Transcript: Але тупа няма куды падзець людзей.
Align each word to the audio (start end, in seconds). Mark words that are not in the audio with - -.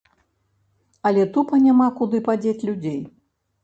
Але 1.11 1.27
тупа 1.37 1.61
няма 1.69 1.87
куды 2.03 2.25
падзець 2.31 2.61
людзей. 2.67 3.01